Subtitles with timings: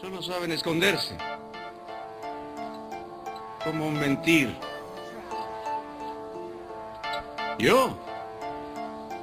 [0.00, 1.16] Solo saben esconderse.
[3.64, 4.56] Como mentir.
[7.58, 7.96] Yo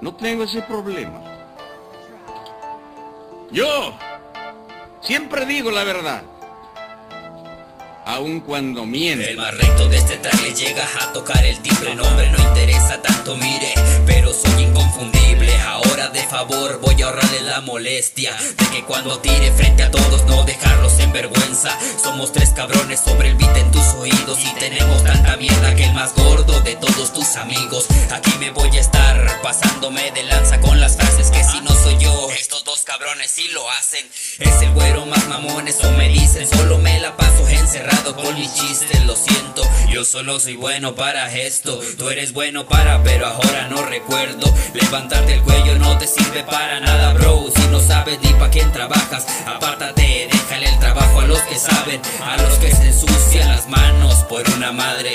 [0.02, 1.22] no tengo ese problema.
[3.52, 3.94] Yo
[5.02, 6.24] siempre digo la verdad.
[8.06, 9.32] Aun cuando miente.
[9.32, 11.96] El más recto de este track le llega a tocar el timbre.
[16.36, 21.00] Favor voy a ahorrarle la molestia de que cuando tire frente a todos no dejarlos
[21.00, 21.70] en vergüenza.
[22.04, 25.94] Somos tres cabrones sobre el beat en tus oídos y tenemos tanta mierda que el
[25.94, 27.88] más gordo de todos tus amigos.
[28.12, 31.98] Aquí me voy a estar pasándome de lanza con las frases que si no soy
[32.00, 34.06] yo, estos dos cabrones sí lo hacen.
[34.40, 36.46] Es el güero más mamón, eso me dicen.
[36.50, 39.62] Solo me la paso encerrado con mis chistes, lo siento.
[39.96, 41.80] Yo solo soy bueno para esto.
[41.98, 44.54] Tú eres bueno para, pero ahora no recuerdo.
[44.74, 47.46] Levantarte el cuello no te sirve para nada, bro.
[47.56, 52.02] Si no sabes ni para quién trabajas, apártate, déjale el trabajo a los que saben,
[52.22, 55.14] a los que se ensucian las manos por una madre.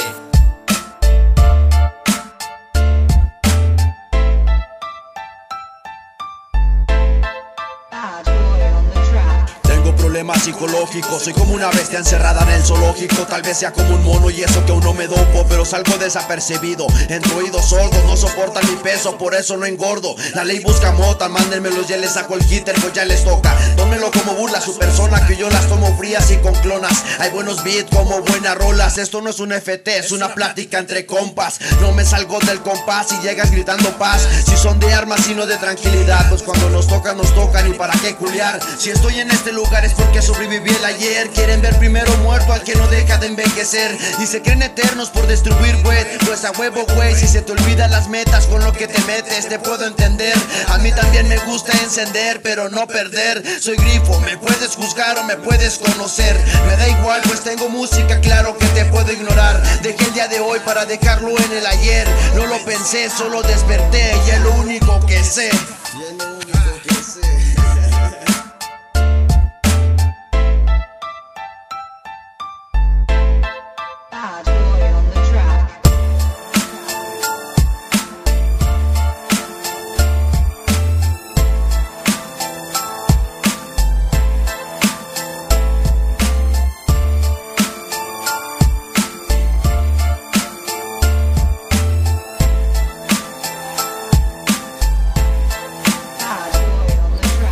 [10.21, 13.27] Problemas psicológicos, soy como una bestia encerrada en el zoológico.
[13.27, 15.97] Tal vez sea como un mono y eso que aún no me dopo Pero salgo
[15.97, 20.15] desapercibido, entre oídos sordos No soportan mi peso, por eso no engordo.
[20.35, 24.11] La ley busca mota, mándenmelos ya les saco el hitter Pues ya les toca, tómenlo
[24.11, 27.05] como burla su persona Que yo las tomo frías y con clonas.
[27.21, 28.99] Hay buenos beats como buenas rolas.
[28.99, 31.61] Esto no es un FT, es una plática entre compas.
[31.81, 34.27] No me salgo del compás y llegas gritando paz.
[34.47, 37.69] Si son de armas y no de tranquilidad Pues cuando nos toca, nos tocan.
[37.71, 41.29] Y para qué culiar Si estoy en este lugar es porque sobreviví el ayer.
[41.31, 43.97] Quieren ver primero muerto al que no deja de envejecer.
[44.19, 46.05] Y se creen eternos por destruir, güey.
[46.27, 49.49] Pues a huevo, güey, si se te olvidan las metas con lo que te metes
[49.49, 50.35] Te puedo entender,
[50.69, 55.25] a mí también me gusta encender Pero no perder, soy grifo, me puedes juzgar o
[55.25, 59.63] me puedes conocer Me da igual, pues tengo música, claro que te puedo ignorar.
[59.83, 62.09] Dejé el día de hoy para dejarlo en el ayer.
[62.35, 65.51] No lo pensé, solo desperté y es lo único que sé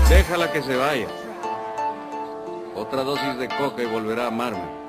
[0.08, 1.06] Déjala que se vaya.
[2.74, 4.87] Otra dosis de coca y volverá a amarme.